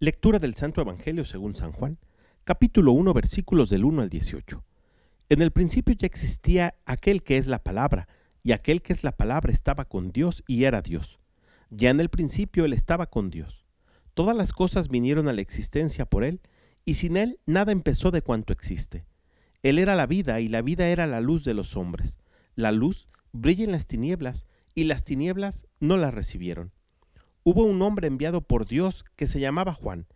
Lectura 0.00 0.38
del 0.38 0.54
Santo 0.54 0.80
Evangelio 0.80 1.24
según 1.24 1.56
San 1.56 1.72
Juan, 1.72 1.98
capítulo 2.44 2.92
1, 2.92 3.12
versículos 3.14 3.68
del 3.68 3.84
1 3.84 4.02
al 4.02 4.08
18. 4.08 4.64
En 5.28 5.42
el 5.42 5.50
principio 5.50 5.92
ya 5.98 6.06
existía 6.06 6.76
aquel 6.86 7.24
que 7.24 7.36
es 7.36 7.48
la 7.48 7.64
palabra, 7.64 8.06
y 8.44 8.52
aquel 8.52 8.80
que 8.80 8.92
es 8.92 9.02
la 9.02 9.10
palabra 9.10 9.50
estaba 9.50 9.86
con 9.86 10.12
Dios 10.12 10.44
y 10.46 10.62
era 10.62 10.82
Dios. 10.82 11.18
Ya 11.70 11.90
en 11.90 11.98
el 11.98 12.10
principio 12.10 12.64
él 12.64 12.74
estaba 12.74 13.06
con 13.10 13.28
Dios. 13.28 13.66
Todas 14.14 14.36
las 14.36 14.52
cosas 14.52 14.86
vinieron 14.86 15.26
a 15.26 15.32
la 15.32 15.40
existencia 15.40 16.04
por 16.06 16.22
él, 16.22 16.42
y 16.84 16.94
sin 16.94 17.16
él 17.16 17.40
nada 17.44 17.72
empezó 17.72 18.12
de 18.12 18.22
cuanto 18.22 18.52
existe. 18.52 19.04
Él 19.64 19.80
era 19.80 19.96
la 19.96 20.06
vida, 20.06 20.38
y 20.38 20.46
la 20.46 20.62
vida 20.62 20.86
era 20.86 21.08
la 21.08 21.20
luz 21.20 21.42
de 21.42 21.54
los 21.54 21.76
hombres. 21.76 22.20
La 22.54 22.70
luz 22.70 23.08
brilla 23.32 23.64
en 23.64 23.72
las 23.72 23.88
tinieblas, 23.88 24.46
y 24.76 24.84
las 24.84 25.02
tinieblas 25.02 25.66
no 25.80 25.96
la 25.96 26.12
recibieron 26.12 26.70
hubo 27.44 27.64
un 27.64 27.80
hombre 27.82 28.08
enviado 28.08 28.40
por 28.40 28.66
Dios 28.66 29.04
que 29.16 29.26
se 29.26 29.40
llamaba 29.40 29.74
Juan. 29.74 30.06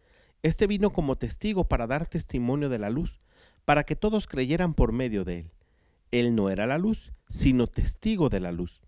Este 0.43 0.66
vino 0.66 0.93
como 0.93 1.16
testigo 1.16 1.69
para 1.69 1.87
dar 1.87 2.06
testimonio 2.06 2.69
de 2.69 2.78
la 2.78 2.91
luz, 2.91 3.20
para 3.64 3.84
que 3.84 3.97
todos 3.97 4.27
creyeran 4.27 4.74
por 4.74 4.92
medio 4.92 5.24
de 5.24 5.41
él. 5.41 5.50
Él 6.11 6.34
no 6.34 6.50
era 6.50 6.66
la 6.66 6.78
luz, 6.78 7.12
sino 7.28 7.66
testigo 7.66 8.28
de 8.28 8.41
la 8.41 8.52
luz. 8.52 8.83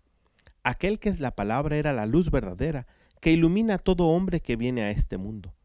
Aquel 0.63 0.99
que 0.99 1.09
es 1.09 1.19
la 1.19 1.35
palabra 1.35 1.77
era 1.77 1.93
la 1.93 2.05
luz 2.05 2.29
verdadera, 2.29 2.87
que 3.21 3.31
ilumina 3.31 3.75
a 3.75 3.79
todo 3.79 4.07
hombre 4.07 4.41
que 4.41 4.55
viene 4.55 4.83
a 4.83 4.91
este 4.91 5.17
mundo. 5.17 5.55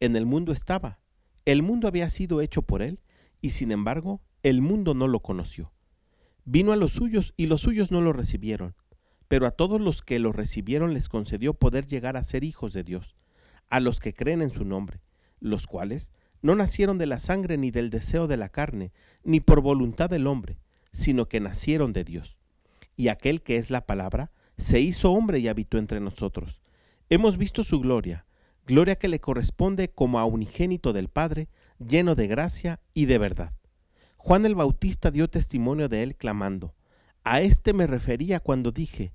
En 0.00 0.16
el 0.16 0.26
mundo 0.26 0.52
estaba, 0.52 0.98
el 1.44 1.62
mundo 1.62 1.88
había 1.88 2.08
sido 2.08 2.40
hecho 2.40 2.62
por 2.62 2.82
él, 2.82 3.00
y 3.40 3.50
sin 3.50 3.72
embargo 3.72 4.22
el 4.42 4.62
mundo 4.62 4.94
no 4.94 5.08
lo 5.08 5.20
conoció. 5.20 5.72
Vino 6.44 6.72
a 6.72 6.76
los 6.76 6.92
suyos 6.92 7.34
y 7.36 7.46
los 7.46 7.60
suyos 7.60 7.90
no 7.90 8.00
lo 8.00 8.12
recibieron 8.12 8.74
pero 9.32 9.46
a 9.46 9.50
todos 9.50 9.80
los 9.80 10.02
que 10.02 10.18
lo 10.18 10.30
recibieron 10.30 10.92
les 10.92 11.08
concedió 11.08 11.54
poder 11.54 11.86
llegar 11.86 12.18
a 12.18 12.22
ser 12.22 12.44
hijos 12.44 12.74
de 12.74 12.84
Dios, 12.84 13.16
a 13.70 13.80
los 13.80 13.98
que 13.98 14.12
creen 14.12 14.42
en 14.42 14.50
su 14.50 14.66
nombre, 14.66 15.00
los 15.40 15.66
cuales 15.66 16.12
no 16.42 16.54
nacieron 16.54 16.98
de 16.98 17.06
la 17.06 17.18
sangre 17.18 17.56
ni 17.56 17.70
del 17.70 17.88
deseo 17.88 18.26
de 18.26 18.36
la 18.36 18.50
carne, 18.50 18.92
ni 19.24 19.40
por 19.40 19.62
voluntad 19.62 20.10
del 20.10 20.26
hombre, 20.26 20.58
sino 20.92 21.30
que 21.30 21.40
nacieron 21.40 21.94
de 21.94 22.04
Dios. 22.04 22.36
Y 22.94 23.08
aquel 23.08 23.40
que 23.40 23.56
es 23.56 23.70
la 23.70 23.86
palabra, 23.86 24.32
se 24.58 24.80
hizo 24.80 25.12
hombre 25.12 25.38
y 25.38 25.48
habitó 25.48 25.78
entre 25.78 25.98
nosotros. 25.98 26.60
Hemos 27.08 27.38
visto 27.38 27.64
su 27.64 27.80
gloria, 27.80 28.26
gloria 28.66 28.96
que 28.96 29.08
le 29.08 29.18
corresponde 29.18 29.88
como 29.88 30.18
a 30.18 30.26
unigénito 30.26 30.92
del 30.92 31.08
Padre, 31.08 31.48
lleno 31.78 32.14
de 32.16 32.26
gracia 32.26 32.80
y 32.92 33.06
de 33.06 33.16
verdad. 33.16 33.54
Juan 34.18 34.44
el 34.44 34.56
Bautista 34.56 35.10
dio 35.10 35.30
testimonio 35.30 35.88
de 35.88 36.02
él 36.02 36.16
clamando, 36.16 36.74
A 37.24 37.40
éste 37.40 37.72
me 37.72 37.86
refería 37.86 38.38
cuando 38.38 38.72
dije, 38.72 39.14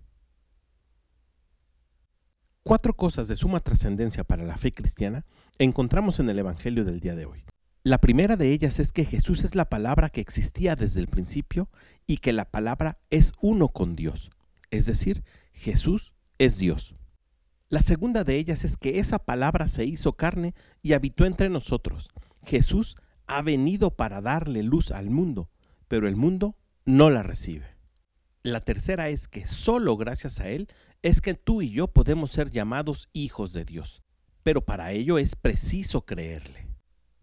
Cuatro 2.71 2.93
cosas 2.93 3.27
de 3.27 3.35
suma 3.35 3.59
trascendencia 3.59 4.23
para 4.23 4.45
la 4.45 4.55
fe 4.55 4.71
cristiana 4.71 5.25
encontramos 5.59 6.21
en 6.21 6.29
el 6.29 6.39
Evangelio 6.39 6.85
del 6.85 7.01
día 7.01 7.15
de 7.15 7.25
hoy. 7.25 7.43
La 7.83 7.97
primera 7.97 8.37
de 8.37 8.53
ellas 8.53 8.79
es 8.79 8.93
que 8.93 9.03
Jesús 9.03 9.43
es 9.43 9.55
la 9.55 9.65
palabra 9.65 10.07
que 10.07 10.21
existía 10.21 10.77
desde 10.77 11.01
el 11.01 11.07
principio 11.07 11.67
y 12.07 12.19
que 12.19 12.31
la 12.31 12.45
palabra 12.45 12.95
es 13.09 13.33
uno 13.41 13.67
con 13.67 13.97
Dios. 13.97 14.29
Es 14.69 14.85
decir, 14.85 15.25
Jesús 15.51 16.13
es 16.37 16.59
Dios. 16.59 16.95
La 17.67 17.81
segunda 17.81 18.23
de 18.23 18.37
ellas 18.37 18.63
es 18.63 18.77
que 18.77 18.99
esa 18.99 19.19
palabra 19.19 19.67
se 19.67 19.83
hizo 19.83 20.13
carne 20.13 20.55
y 20.81 20.93
habitó 20.93 21.25
entre 21.25 21.49
nosotros. 21.49 22.09
Jesús 22.45 22.95
ha 23.27 23.41
venido 23.41 23.97
para 23.97 24.21
darle 24.21 24.63
luz 24.63 24.91
al 24.91 25.09
mundo, 25.09 25.49
pero 25.89 26.07
el 26.07 26.15
mundo 26.15 26.55
no 26.85 27.09
la 27.09 27.21
recibe. 27.21 27.65
La 28.43 28.61
tercera 28.61 29.09
es 29.09 29.27
que 29.27 29.45
solo 29.45 29.97
gracias 29.97 30.39
a 30.39 30.49
Él 30.49 30.67
es 31.03 31.21
que 31.21 31.35
tú 31.35 31.61
y 31.61 31.69
yo 31.69 31.87
podemos 31.87 32.31
ser 32.31 32.49
llamados 32.49 33.07
hijos 33.13 33.53
de 33.53 33.65
Dios, 33.65 34.01
pero 34.41 34.65
para 34.65 34.91
ello 34.93 35.19
es 35.19 35.35
preciso 35.35 36.05
creerle. 36.07 36.67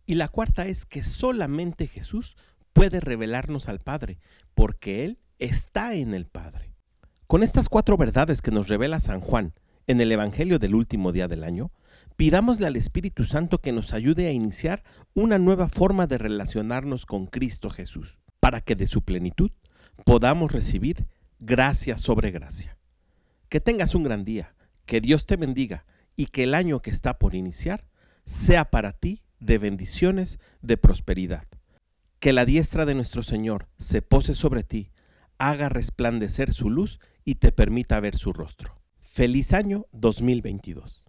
Y 0.06 0.14
la 0.14 0.28
cuarta 0.28 0.66
es 0.66 0.86
que 0.86 1.02
solamente 1.02 1.88
Jesús 1.88 2.36
puede 2.72 3.00
revelarnos 3.00 3.68
al 3.68 3.80
Padre, 3.80 4.20
porque 4.54 5.04
Él 5.04 5.18
está 5.40 5.94
en 5.94 6.14
el 6.14 6.26
Padre. 6.26 6.72
Con 7.26 7.42
estas 7.42 7.68
cuatro 7.68 7.96
verdades 7.96 8.40
que 8.40 8.52
nos 8.52 8.68
revela 8.68 9.00
San 9.00 9.20
Juan 9.20 9.54
en 9.88 10.00
el 10.00 10.12
Evangelio 10.12 10.60
del 10.60 10.76
último 10.76 11.10
día 11.10 11.26
del 11.26 11.42
año, 11.42 11.72
pidámosle 12.14 12.68
al 12.68 12.76
Espíritu 12.76 13.24
Santo 13.24 13.58
que 13.58 13.72
nos 13.72 13.92
ayude 13.92 14.28
a 14.28 14.32
iniciar 14.32 14.84
una 15.14 15.38
nueva 15.38 15.68
forma 15.68 16.06
de 16.06 16.18
relacionarnos 16.18 17.06
con 17.06 17.26
Cristo 17.26 17.70
Jesús, 17.70 18.18
para 18.38 18.60
que 18.60 18.76
de 18.76 18.86
su 18.86 19.02
plenitud 19.02 19.50
podamos 20.04 20.52
recibir 20.52 21.06
gracia 21.38 21.98
sobre 21.98 22.30
gracia. 22.30 22.76
Que 23.48 23.60
tengas 23.60 23.94
un 23.94 24.02
gran 24.04 24.24
día, 24.24 24.54
que 24.86 25.00
Dios 25.00 25.26
te 25.26 25.36
bendiga 25.36 25.84
y 26.16 26.26
que 26.26 26.44
el 26.44 26.54
año 26.54 26.80
que 26.80 26.90
está 26.90 27.18
por 27.18 27.34
iniciar 27.34 27.86
sea 28.24 28.70
para 28.70 28.92
ti 28.92 29.22
de 29.40 29.58
bendiciones, 29.58 30.38
de 30.62 30.76
prosperidad. 30.76 31.44
Que 32.18 32.32
la 32.32 32.44
diestra 32.44 32.84
de 32.84 32.94
nuestro 32.94 33.22
Señor 33.22 33.68
se 33.78 34.02
pose 34.02 34.34
sobre 34.34 34.64
ti, 34.64 34.90
haga 35.38 35.68
resplandecer 35.68 36.52
su 36.52 36.68
luz 36.68 36.98
y 37.24 37.36
te 37.36 37.52
permita 37.52 38.00
ver 38.00 38.16
su 38.16 38.32
rostro. 38.32 38.80
Feliz 39.00 39.52
año 39.52 39.86
2022. 39.92 41.07